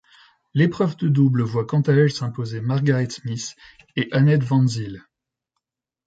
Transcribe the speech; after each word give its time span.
L'épreuve 0.55 0.97
de 0.97 1.07
double 1.09 1.43
voit 1.43 1.67
quant 1.67 1.81
à 1.81 1.91
elle 1.91 2.11
s'imposer 2.11 2.59
Margaret 2.59 3.07
Smith 3.11 3.55
et 3.95 4.07
Annette 4.11 4.43
Van 4.43 4.65
Zyl. 4.67 5.03